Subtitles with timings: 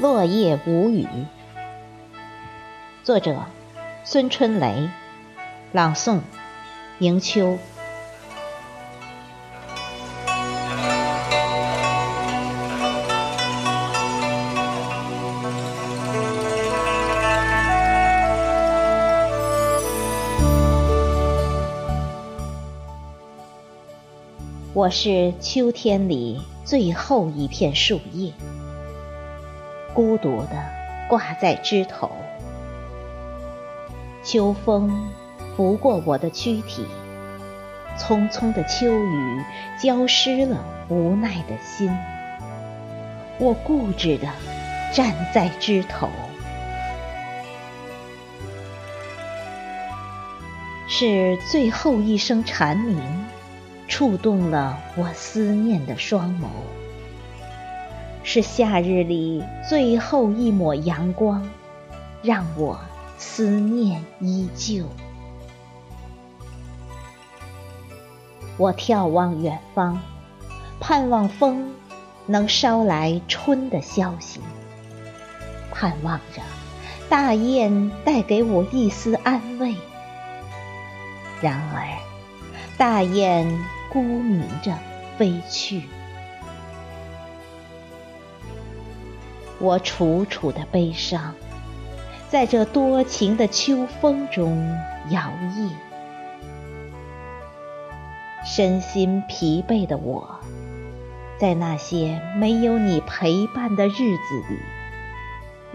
[0.00, 1.06] 落叶无语。
[3.04, 3.44] 作者：
[4.02, 4.88] 孙春雷，
[5.72, 6.20] 朗诵：
[7.00, 7.58] 迎秋。
[24.72, 28.32] 我是秋天里最后一片树叶。
[30.00, 30.52] 孤独地
[31.10, 32.10] 挂在枝头，
[34.22, 35.10] 秋风
[35.54, 36.86] 拂过我的躯体，
[37.98, 39.44] 匆匆的秋雨
[39.78, 41.94] 浇湿了无奈的心。
[43.38, 44.26] 我固执地
[44.90, 46.08] 站在枝头，
[50.88, 53.02] 是最后一声蝉鸣，
[53.86, 56.46] 触动了我思念的双眸。
[58.32, 61.44] 是夏日里最后一抹阳光，
[62.22, 62.78] 让我
[63.18, 64.84] 思念依旧。
[68.56, 69.98] 我眺望远方，
[70.78, 71.74] 盼望风
[72.26, 74.38] 能捎来春的消息，
[75.72, 76.40] 盼望着
[77.08, 79.74] 大雁带给我一丝安慰。
[81.40, 81.82] 然而，
[82.78, 83.58] 大雁
[83.92, 84.78] 孤鸣着
[85.18, 85.82] 飞去。
[89.60, 91.34] 我楚楚的悲伤，
[92.30, 94.74] 在这多情的秋风中
[95.10, 95.70] 摇曳。
[98.42, 100.40] 身心疲惫的我，
[101.38, 104.58] 在那些没有你陪伴的日子里，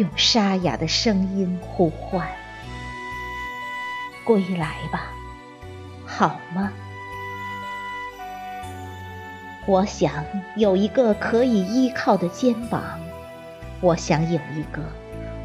[0.00, 2.28] 用沙哑的声音呼唤
[4.26, 5.06] ：“归来吧，
[6.04, 6.70] 好吗？”
[9.66, 10.12] 我想
[10.56, 13.00] 有一个可以依靠的肩膀。
[13.80, 14.82] 我想有一个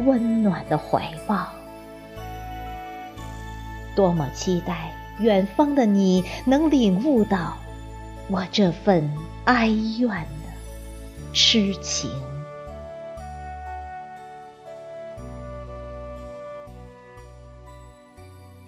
[0.00, 1.48] 温暖的怀抱，
[3.94, 4.90] 多么期待
[5.20, 7.56] 远方的你能领悟到
[8.28, 9.08] 我这份
[9.44, 12.10] 哀怨的痴情。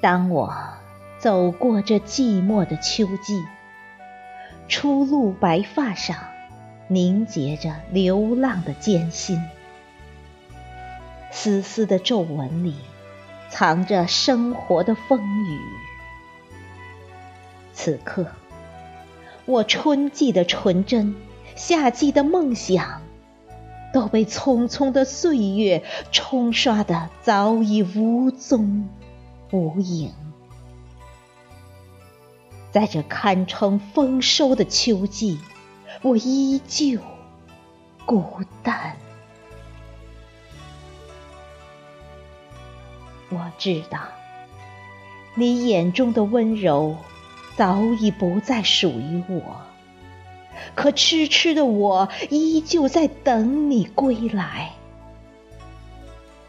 [0.01, 0.55] 当我
[1.19, 3.43] 走过这寂寞的秋季，
[4.69, 6.17] 初露白发上
[6.87, 9.43] 凝结着流浪的艰辛。
[11.39, 12.75] 丝丝的皱纹里，
[13.51, 15.61] 藏着生活的风雨。
[17.75, 18.29] 此刻，
[19.45, 21.15] 我春季的纯真，
[21.55, 23.03] 夏季的梦想，
[23.93, 28.89] 都被匆匆的岁月冲刷的早已无踪
[29.53, 30.15] 无影。
[32.71, 35.39] 在这堪称丰收的秋季，
[36.01, 36.99] 我依旧
[38.07, 38.25] 孤
[38.63, 38.97] 单。
[43.29, 43.99] 我知道，
[45.35, 46.97] 你眼中的温柔
[47.57, 49.63] 早已不再属于我，
[50.75, 54.73] 可痴痴的我依旧在等你归来，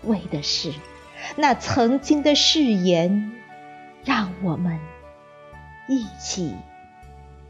[0.04, 0.72] 为的是
[1.36, 3.32] 那曾经的誓言，
[4.06, 4.80] 让我们
[5.88, 6.56] 一起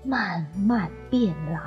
[0.03, 1.59] 慢慢变老。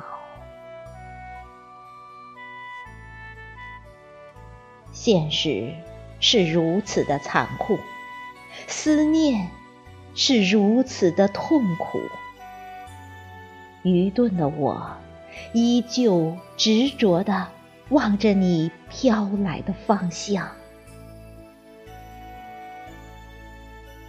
[4.93, 5.75] 现实。
[6.21, 7.79] 是如此的残酷，
[8.67, 9.51] 思念
[10.15, 11.99] 是如此的痛苦。
[13.83, 14.97] 愚钝的我，
[15.55, 17.49] 依旧执着地
[17.89, 20.49] 望着你飘来的方向。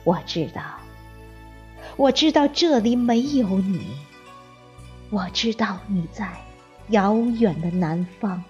[0.03, 0.61] 我知道，
[1.95, 3.95] 我知道这里没有你，
[5.09, 6.29] 我知道你在
[6.89, 8.43] 遥远的南方。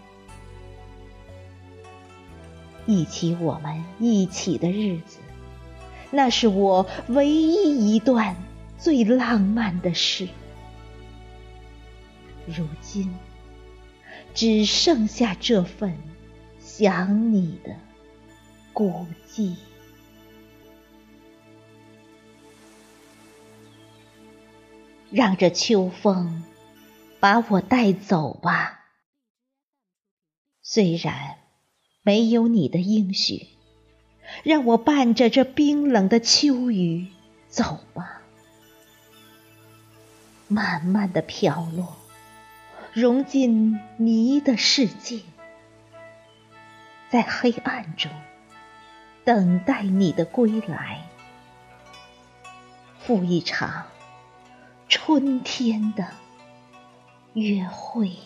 [2.92, 5.20] 忆起我们一起的日子，
[6.12, 8.36] 那是我唯一一段
[8.78, 10.28] 最浪漫的事。
[12.46, 13.14] 如今，
[14.34, 15.98] 只剩下这份
[16.60, 17.76] 想你的
[18.74, 19.56] 孤寂。
[25.12, 26.44] 让这秋风
[27.20, 28.80] 把我带走吧，
[30.62, 31.41] 虽然。
[32.04, 33.48] 没有你的应许，
[34.44, 37.08] 让我伴着这冰冷的秋雨
[37.48, 38.24] 走吧，
[40.48, 41.96] 慢慢的飘落，
[42.92, 45.20] 融进你的世界，
[47.12, 48.12] 在黑暗中
[49.24, 51.08] 等待你的归来，
[53.00, 53.86] 赴一场
[54.90, 56.08] 春天的
[57.34, 58.18] 约会。